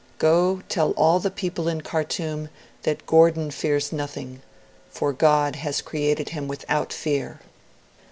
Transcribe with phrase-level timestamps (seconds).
[0.17, 2.49] Go, tell all the people in Khartoum
[2.81, 4.41] that Gordon fears nothing,
[4.89, 7.39] for God has created him without fear."'